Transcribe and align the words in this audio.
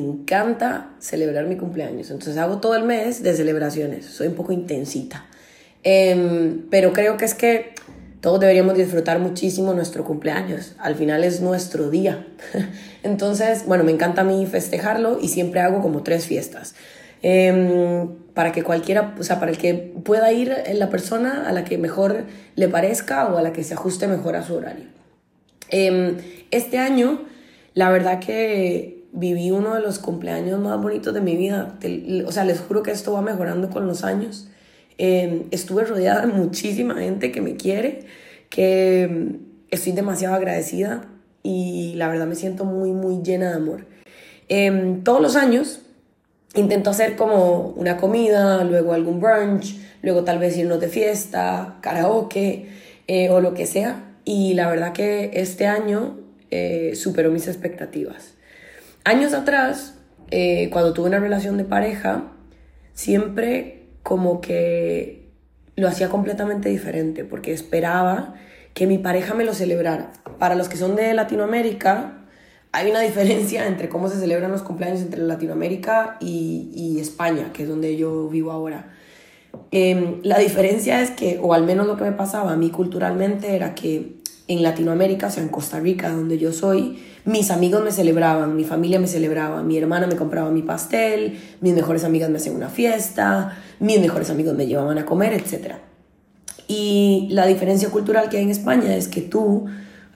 Encanta 0.00 0.94
celebrar 0.98 1.46
mi 1.46 1.56
cumpleaños, 1.56 2.10
entonces 2.10 2.38
hago 2.38 2.58
todo 2.58 2.74
el 2.74 2.84
mes 2.84 3.22
de 3.22 3.34
celebraciones, 3.34 4.06
soy 4.06 4.28
un 4.28 4.34
poco 4.34 4.52
intensita. 4.52 5.26
Em, 5.82 6.66
pero 6.70 6.92
creo 6.92 7.18
que 7.18 7.26
es 7.26 7.34
que 7.34 7.74
todos 8.20 8.40
deberíamos 8.40 8.76
disfrutar 8.76 9.18
muchísimo 9.18 9.74
nuestro 9.74 10.04
cumpleaños. 10.04 10.74
Al 10.78 10.94
final 10.94 11.22
es 11.24 11.40
nuestro 11.40 11.90
día. 11.90 12.26
Entonces, 13.02 13.66
bueno, 13.66 13.84
me 13.84 13.92
encanta 13.92 14.22
a 14.22 14.24
mí 14.24 14.46
festejarlo 14.46 15.18
y 15.20 15.28
siempre 15.28 15.60
hago 15.60 15.80
como 15.82 16.02
tres 16.02 16.26
fiestas. 16.26 16.74
Em, 17.22 18.08
para 18.32 18.52
que 18.52 18.62
cualquiera, 18.62 19.14
o 19.18 19.22
sea, 19.22 19.38
para 19.38 19.50
el 19.50 19.58
que 19.58 19.74
pueda 19.74 20.32
ir 20.32 20.54
la 20.72 20.88
persona 20.88 21.46
a 21.46 21.52
la 21.52 21.64
que 21.64 21.76
mejor 21.76 22.24
le 22.56 22.68
parezca 22.68 23.26
o 23.26 23.36
a 23.36 23.42
la 23.42 23.52
que 23.52 23.64
se 23.64 23.74
ajuste 23.74 24.06
mejor 24.06 24.36
a 24.36 24.42
su 24.42 24.54
horario. 24.54 24.86
Em, 25.68 26.16
este 26.50 26.78
año, 26.78 27.22
la 27.74 27.90
verdad 27.90 28.18
que 28.18 28.99
viví 29.12 29.50
uno 29.50 29.74
de 29.74 29.80
los 29.80 29.98
cumpleaños 29.98 30.60
más 30.60 30.80
bonitos 30.80 31.12
de 31.14 31.20
mi 31.20 31.36
vida. 31.36 31.76
O 32.26 32.32
sea, 32.32 32.44
les 32.44 32.60
juro 32.60 32.82
que 32.82 32.90
esto 32.90 33.12
va 33.12 33.22
mejorando 33.22 33.70
con 33.70 33.86
los 33.86 34.04
años. 34.04 34.48
Em, 34.98 35.44
estuve 35.50 35.84
rodeada 35.84 36.26
de 36.26 36.32
muchísima 36.32 36.94
gente 36.96 37.32
que 37.32 37.40
me 37.40 37.56
quiere, 37.56 38.00
que 38.50 39.04
em, 39.04 39.38
estoy 39.70 39.92
demasiado 39.92 40.34
agradecida 40.34 41.06
y 41.42 41.94
la 41.96 42.08
verdad 42.08 42.26
me 42.26 42.34
siento 42.34 42.64
muy, 42.64 42.92
muy 42.92 43.22
llena 43.22 43.50
de 43.50 43.56
amor. 43.56 43.86
Em, 44.48 45.02
todos 45.02 45.22
los 45.22 45.36
años 45.36 45.80
intento 46.54 46.90
hacer 46.90 47.16
como 47.16 47.68
una 47.76 47.96
comida, 47.96 48.64
luego 48.64 48.92
algún 48.92 49.20
brunch, 49.20 49.76
luego 50.02 50.24
tal 50.24 50.38
vez 50.38 50.56
irnos 50.56 50.80
de 50.80 50.88
fiesta, 50.88 51.78
karaoke 51.80 52.68
eh, 53.06 53.30
o 53.30 53.40
lo 53.40 53.54
que 53.54 53.66
sea. 53.66 54.04
Y 54.24 54.54
la 54.54 54.68
verdad 54.68 54.92
que 54.92 55.30
este 55.34 55.66
año 55.66 56.18
eh, 56.50 56.92
superó 56.94 57.30
mis 57.30 57.48
expectativas. 57.48 58.34
Años 59.04 59.32
atrás, 59.32 59.94
eh, 60.30 60.68
cuando 60.70 60.92
tuve 60.92 61.08
una 61.08 61.18
relación 61.18 61.56
de 61.56 61.64
pareja, 61.64 62.32
siempre 62.92 63.88
como 64.02 64.40
que 64.40 65.30
lo 65.76 65.88
hacía 65.88 66.08
completamente 66.08 66.68
diferente, 66.68 67.24
porque 67.24 67.52
esperaba 67.52 68.34
que 68.74 68.86
mi 68.86 68.98
pareja 68.98 69.34
me 69.34 69.44
lo 69.44 69.54
celebrara. 69.54 70.12
Para 70.38 70.54
los 70.54 70.68
que 70.68 70.76
son 70.76 70.96
de 70.96 71.14
Latinoamérica, 71.14 72.20
hay 72.72 72.90
una 72.90 73.00
diferencia 73.00 73.66
entre 73.66 73.88
cómo 73.88 74.08
se 74.08 74.18
celebran 74.18 74.52
los 74.52 74.62
cumpleaños 74.62 75.00
entre 75.00 75.22
Latinoamérica 75.22 76.18
y, 76.20 76.98
España, 77.00 77.52
que 77.52 77.64
es 77.64 77.68
donde 77.68 77.96
yo 77.96 78.28
vivo 78.28 78.52
ahora. 78.52 78.90
Em, 79.72 80.20
la 80.22 80.38
diferencia 80.38 81.02
es 81.02 81.10
que, 81.10 81.40
o 81.42 81.54
al 81.54 81.64
menos 81.64 81.86
lo 81.86 81.96
que 81.96 82.04
me 82.04 82.12
pasaba 82.12 82.52
a 82.52 82.56
mí 82.56 82.70
culturalmente, 82.70 83.56
era 83.56 83.74
que 83.74 84.19
en 84.50 84.64
Latinoamérica, 84.64 85.28
o 85.28 85.30
sea, 85.30 85.44
en 85.44 85.48
Costa 85.48 85.78
Rica, 85.78 86.10
donde 86.10 86.36
yo 86.36 86.52
soy, 86.52 86.98
mis 87.24 87.52
amigos 87.52 87.84
me 87.84 87.92
celebraban, 87.92 88.56
mi 88.56 88.64
familia 88.64 88.98
me 88.98 89.06
celebraba, 89.06 89.62
mi 89.62 89.78
hermana 89.78 90.08
me 90.08 90.16
compraba 90.16 90.50
mi 90.50 90.62
pastel, 90.62 91.38
mis 91.60 91.72
mejores 91.72 92.02
amigas 92.02 92.30
me 92.30 92.38
hacían 92.38 92.56
una 92.56 92.68
fiesta, 92.68 93.56
mis 93.78 94.00
mejores 94.00 94.28
amigos 94.28 94.56
me 94.56 94.66
llevaban 94.66 94.98
a 94.98 95.06
comer, 95.06 95.34
etc. 95.34 95.74
Y 96.66 97.28
la 97.30 97.46
diferencia 97.46 97.90
cultural 97.90 98.28
que 98.28 98.38
hay 98.38 98.42
en 98.42 98.50
España 98.50 98.96
es 98.96 99.06
que 99.06 99.20
tú, 99.20 99.66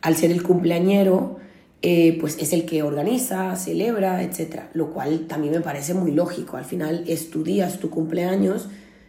al 0.00 0.16
ser 0.16 0.30
el 0.30 0.42
cumpleañero, 0.42 1.36
eh, 1.82 2.16
pues 2.18 2.38
es 2.38 2.54
el 2.54 2.64
que 2.64 2.82
organiza, 2.82 3.54
celebra, 3.56 4.22
etc. 4.22 4.62
Lo 4.72 4.94
cual 4.94 5.26
también 5.26 5.52
me 5.52 5.60
parece 5.60 5.92
muy 5.92 6.10
lógico. 6.10 6.56
Al 6.56 6.64
final 6.64 7.04
es 7.06 7.28
tu 7.28 7.44
día, 7.44 7.66
es 7.66 7.80
tu 7.80 7.90
cumpleaños, 7.90 8.68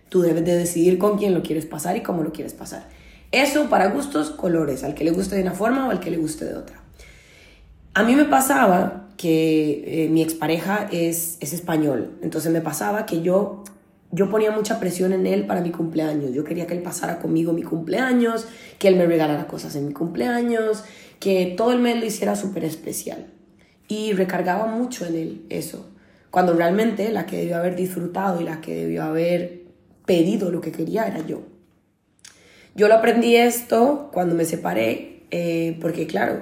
tú 0.10 0.22
debes 0.22 0.44
de 0.44 0.58
decidir 0.58 0.98
con 0.98 1.18
quién 1.18 1.34
lo 1.34 1.44
quieres 1.44 1.66
pasar 1.66 1.96
y 1.96 2.02
cómo 2.02 2.24
lo 2.24 2.34
quieres 2.34 2.54
pasar. 2.54 2.90
Eso 3.34 3.68
para 3.68 3.88
gustos, 3.88 4.30
colores, 4.30 4.84
al 4.84 4.94
que 4.94 5.04
le 5.04 5.10
guste 5.10 5.36
de 5.36 5.42
una 5.42 5.54
forma 5.54 5.88
o 5.88 5.90
al 5.90 6.00
que 6.00 6.12
le 6.12 6.18
guste 6.18 6.46
de 6.46 6.54
otra. 6.54 6.76
A 7.96 8.04
mí 8.04 8.16
me 8.16 8.26
pasaba 8.26 9.08
que 9.18 10.04
eh, 10.06 10.10
mi 10.10 10.22
expareja 10.22 10.88
es, 10.92 11.38
es 11.40 11.52
español, 11.52 12.12
entonces 12.22 12.52
me 12.52 12.62
pasaba 12.62 13.08
que 13.08 13.24
yo, 13.24 13.64
yo 14.12 14.30
ponía 14.30 14.52
mucha 14.52 14.80
presión 14.80 15.14
en 15.14 15.26
él 15.26 15.48
para 15.48 15.62
mi 15.62 15.72
cumpleaños. 15.72 16.32
Yo 16.32 16.44
quería 16.44 16.68
que 16.68 16.76
él 16.76 16.84
pasara 16.84 17.18
conmigo 17.18 17.54
mi 17.54 17.64
cumpleaños, 17.64 18.46
que 18.78 18.88
él 18.88 18.98
me 18.98 19.08
regalara 19.08 19.48
cosas 19.48 19.76
en 19.76 19.88
mi 19.88 19.94
cumpleaños, 19.94 20.84
que 21.20 21.56
todo 21.58 21.72
el 21.72 21.80
mes 21.80 22.00
lo 22.00 22.06
hiciera 22.06 22.36
súper 22.36 22.64
especial. 22.64 23.26
Y 23.88 24.14
recargaba 24.14 24.68
mucho 24.68 25.08
en 25.08 25.16
él 25.16 25.46
eso, 25.50 25.90
cuando 26.30 26.54
realmente 26.54 27.12
la 27.12 27.26
que 27.26 27.38
debió 27.38 27.58
haber 27.58 27.76
disfrutado 27.76 28.42
y 28.42 28.44
la 28.44 28.62
que 28.62 28.76
debió 28.76 29.02
haber 29.02 29.64
pedido 30.06 30.52
lo 30.52 30.62
que 30.62 30.72
quería 30.72 31.08
era 31.08 31.26
yo. 31.26 31.53
Yo 32.76 32.88
lo 32.88 32.96
aprendí 32.96 33.36
esto 33.36 34.10
cuando 34.12 34.36
me 34.36 34.46
separé, 34.46 35.24
eh, 35.32 35.78
porque 35.82 36.08
claro, 36.08 36.42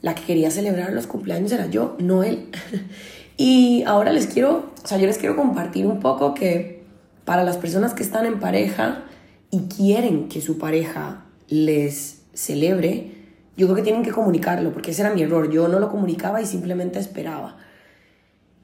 la 0.00 0.14
que 0.14 0.22
quería 0.22 0.50
celebrar 0.50 0.92
los 0.92 1.06
cumpleaños 1.06 1.50
era 1.52 1.66
yo, 1.66 1.96
no 1.98 2.22
él. 2.22 2.48
y 3.36 3.82
ahora 3.86 4.12
les 4.12 4.26
quiero, 4.26 4.72
o 4.82 4.86
sea, 4.86 4.98
yo 4.98 5.06
les 5.06 5.18
quiero 5.18 5.36
compartir 5.36 5.86
un 5.86 6.00
poco 6.00 6.34
que 6.34 6.82
para 7.24 7.44
las 7.44 7.56
personas 7.56 7.94
que 7.94 8.02
están 8.02 8.26
en 8.26 8.40
pareja 8.40 9.04
y 9.50 9.62
quieren 9.62 10.28
que 10.28 10.40
su 10.40 10.58
pareja 10.58 11.24
les 11.48 12.22
celebre, 12.32 13.12
yo 13.56 13.66
creo 13.66 13.76
que 13.76 13.82
tienen 13.82 14.02
que 14.02 14.10
comunicarlo, 14.10 14.72
porque 14.72 14.92
ese 14.92 15.02
era 15.02 15.12
mi 15.12 15.22
error. 15.22 15.50
Yo 15.50 15.68
no 15.68 15.78
lo 15.78 15.90
comunicaba 15.90 16.40
y 16.40 16.46
simplemente 16.46 16.98
esperaba. 16.98 17.58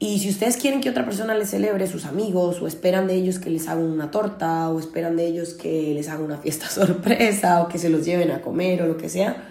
Y 0.01 0.19
si 0.19 0.29
ustedes 0.29 0.55
quieren 0.55 0.79
que 0.79 0.89
otra 0.89 1.03
persona 1.03 1.35
les 1.35 1.49
celebre, 1.49 1.85
sus 1.85 2.05
amigos, 2.05 2.61
o 2.61 2.67
esperan 2.67 3.05
de 3.07 3.15
ellos 3.15 3.37
que 3.37 3.49
les 3.49 3.67
hagan 3.67 3.83
una 3.83 4.11
torta, 4.11 4.69
o 4.69 4.79
esperan 4.79 5.17
de 5.17 5.27
ellos 5.27 5.53
que 5.53 5.93
les 5.93 6.07
hagan 6.07 6.23
una 6.23 6.37
fiesta 6.37 6.67
sorpresa, 6.69 7.61
o 7.61 7.67
que 7.67 7.77
se 7.77 7.89
los 7.89 8.05
lleven 8.05 8.31
a 8.31 8.41
comer, 8.41 8.81
o 8.81 8.87
lo 8.87 8.95
que 8.95 9.09
sea, 9.09 9.43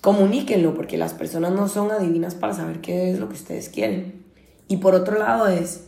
comuníquenlo, 0.00 0.74
porque 0.74 0.98
las 0.98 1.14
personas 1.14 1.52
no 1.52 1.68
son 1.68 1.92
adivinas 1.92 2.34
para 2.34 2.54
saber 2.54 2.80
qué 2.80 3.12
es 3.12 3.20
lo 3.20 3.28
que 3.28 3.34
ustedes 3.34 3.68
quieren. 3.68 4.24
Y 4.66 4.78
por 4.78 4.96
otro 4.96 5.16
lado 5.16 5.46
es, 5.46 5.84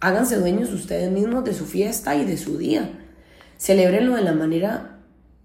háganse 0.00 0.36
dueños 0.36 0.70
ustedes 0.70 1.10
mismos 1.10 1.42
de 1.44 1.54
su 1.54 1.64
fiesta 1.64 2.16
y 2.16 2.26
de 2.26 2.36
su 2.36 2.58
día. 2.58 2.90
Celébrenlo 3.56 4.14
de 4.14 4.22
la 4.22 4.34
manera 4.34 4.98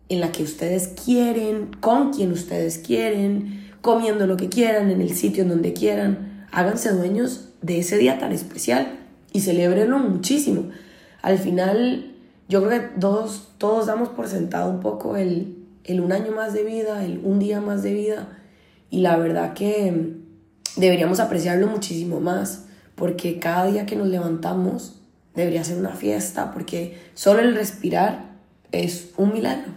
en 0.10 0.20
la 0.20 0.34
que 0.34 0.44
ustedes 0.44 0.90
quieren, 0.90 1.72
con 1.80 2.12
quien 2.12 2.34
ustedes 2.34 2.80
quieren, 2.80 3.72
comiendo 3.80 4.28
lo 4.28 4.36
que 4.36 4.50
quieran, 4.50 4.92
en 4.92 5.00
el 5.00 5.16
sitio 5.16 5.44
en 5.44 5.50
donde 5.50 5.72
quieran. 5.72 6.48
Háganse 6.52 6.92
dueños 6.92 7.53
de 7.64 7.80
ese 7.80 7.98
día 7.98 8.20
tan 8.20 8.32
especial 8.32 9.00
y 9.32 9.40
celebrenlo 9.42 9.98
muchísimo. 9.98 10.70
Al 11.24 11.40
final, 11.40 12.12
yo 12.48 12.64
creo 12.64 12.82
que 12.82 12.88
todos, 13.00 13.50
todos 13.58 13.88
damos 13.88 14.10
por 14.10 14.28
sentado 14.28 14.70
un 14.70 14.82
poco 14.82 15.18
el, 15.18 15.58
el 15.86 16.02
un 16.02 16.12
año 16.12 16.32
más 16.32 16.54
de 16.54 16.64
vida, 16.64 17.04
el 17.04 17.22
un 17.24 17.40
día 17.40 17.60
más 17.60 17.82
de 17.82 17.94
vida 17.94 18.28
y 18.92 19.00
la 19.00 19.18
verdad 19.18 19.54
que 19.54 20.14
deberíamos 20.76 21.20
apreciarlo 21.20 21.68
muchísimo 21.68 22.20
más 22.20 22.66
porque 22.96 23.40
cada 23.40 23.66
día 23.66 23.86
que 23.86 23.96
nos 23.96 24.08
levantamos 24.08 25.00
debería 25.34 25.64
ser 25.64 25.78
una 25.78 25.96
fiesta 25.96 26.52
porque 26.52 27.00
solo 27.16 27.40
el 27.40 27.56
respirar 27.56 28.34
es 28.72 29.12
un 29.18 29.34
milagro. 29.34 29.72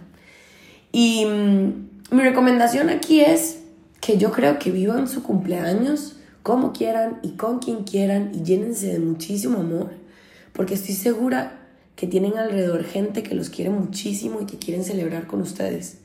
Y 0.92 1.24
mm, 1.24 2.14
mi 2.14 2.22
recomendación 2.22 2.90
aquí 2.90 3.20
es 3.20 3.60
que 4.00 4.18
yo 4.18 4.32
creo 4.32 4.58
que 4.58 4.70
vivan 4.70 5.08
su 5.08 5.22
cumpleaños 5.22 6.16
como 6.46 6.72
quieran 6.72 7.18
y 7.24 7.30
con 7.30 7.58
quien 7.58 7.82
quieran 7.82 8.30
y 8.32 8.44
llénense 8.44 8.86
de 8.86 9.00
muchísimo 9.00 9.58
amor, 9.58 9.90
porque 10.52 10.74
estoy 10.74 10.94
segura 10.94 11.58
que 11.96 12.06
tienen 12.06 12.38
alrededor 12.38 12.84
gente 12.84 13.24
que 13.24 13.34
los 13.34 13.50
quiere 13.50 13.72
muchísimo 13.72 14.40
y 14.40 14.46
que 14.46 14.56
quieren 14.56 14.84
celebrar 14.84 15.26
con 15.26 15.42
ustedes. 15.42 15.98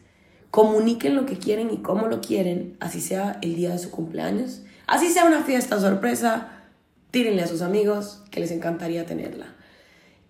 Comuniquen 0.50 1.16
lo 1.16 1.28
que 1.28 1.38
quieren 1.38 1.69
y 1.69 1.78
cómo 1.84 2.07
lo 2.07 2.22
quieren, 2.22 2.75
así 2.79 3.02
sea 3.02 3.38
el 3.44 3.56
día 3.56 3.69
de 3.69 3.78
su 3.78 3.91
cumpleaños, 3.91 4.63
así 4.88 5.09
sea 5.09 5.25
una 5.25 5.44
fiesta 5.44 5.79
sorpresa, 5.79 6.63
tírenle 7.12 7.44
a 7.44 7.47
sus 7.47 7.62
amigos 7.62 8.23
que 8.31 8.40
les 8.40 8.50
encantaría 8.50 9.06
tenerla. 9.06 9.46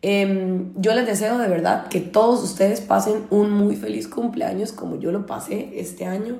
Em, 0.01 0.73
yo 0.75 0.93
les 0.93 1.05
deseo 1.05 1.37
de 1.37 1.47
verdad 1.47 1.87
que 1.87 2.01
todos 2.01 2.43
ustedes 2.43 2.81
pasen 2.81 3.27
un 3.29 3.49
muy 3.49 3.77
feliz 3.77 4.09
cumpleaños 4.09 4.73
como 4.73 4.99
yo 4.99 5.13
lo 5.13 5.25
pasé 5.25 5.69
este 5.75 6.03
año, 6.03 6.39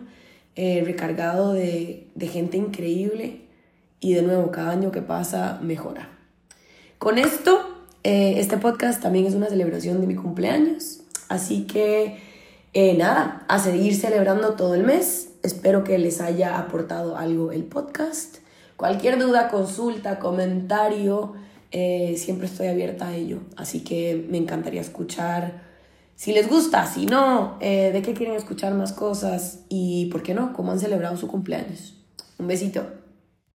eh, 0.58 0.84
recargado 0.86 1.54
de, 1.54 2.10
de 2.16 2.28
gente 2.28 2.58
increíble 2.58 3.50
y 4.02 4.16
de 4.16 4.24
nuevo 4.24 4.52
cada 4.52 4.72
año 4.72 4.92
que 4.92 5.02
pasa 5.02 5.60
mejora. 5.62 6.10
Con 6.98 7.18
esto, 7.18 7.62
eh, 8.04 8.34
este 8.38 8.58
podcast 8.58 9.02
también 9.02 9.26
es 9.26 9.36
una 9.36 9.48
celebración 9.48 10.02
de 10.02 10.08
mi 10.08 10.16
cumpleaños, 10.16 11.02
así 11.30 11.66
que 11.68 12.18
eh, 12.74 12.96
nada, 12.98 13.46
a 13.48 13.60
seguir 13.60 13.96
celebrando 13.96 14.56
todo 14.56 14.76
el 14.76 14.84
mes. 14.84 15.30
Espero 15.44 15.84
que 15.84 15.98
les 15.98 16.20
haya 16.20 16.58
aportado 16.58 17.16
algo 17.16 17.52
el 17.52 17.64
podcast. 17.64 18.38
Cualquier 18.76 19.20
duda, 19.20 19.50
consulta, 19.50 20.20
comentario, 20.20 21.34
eh, 21.72 22.16
siempre 22.18 22.48
estoy 22.48 22.68
abierta 22.68 23.10
a 23.10 23.16
ello. 23.16 23.40
Así 23.56 23.84
que 23.84 24.26
me 24.30 24.38
encantaría 24.38 24.82
escuchar 24.82 25.70
si 26.16 26.34
les 26.34 26.50
gusta, 26.50 26.86
si 26.86 27.06
no, 27.08 27.58
de 27.60 28.00
qué 28.06 28.14
quieren 28.14 28.36
escuchar 28.36 28.76
más 28.76 28.94
cosas 28.94 29.62
y, 29.70 30.08
¿por 30.12 30.22
qué 30.22 30.36
no?, 30.36 30.54
cómo 30.54 30.72
han 30.72 30.80
celebrado 30.80 31.18
su 31.18 31.28
cumpleaños. 31.28 31.96
Un 32.38 32.46
besito. 32.46 33.01